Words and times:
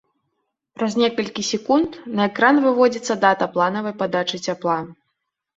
Праз 0.77 0.95
некалькі 1.01 1.43
секунд 1.49 1.99
на 2.21 2.27
экран 2.31 2.55
выводзіцца 2.65 3.13
дата 3.27 3.45
планаванай 3.59 3.95
падачы 4.01 4.37
цяпла. 4.51 4.79